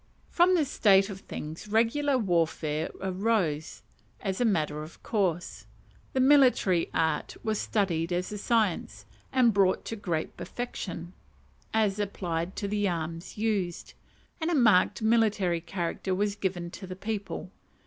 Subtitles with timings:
[0.29, 3.83] From this state of things regular warfare arose,
[4.19, 5.67] as a matter of course;
[6.13, 11.13] the military art was studied as a science, and brought to great perfection,
[11.71, 13.93] as applied to the arms used;
[14.41, 17.51] and a marked military character was given to the people.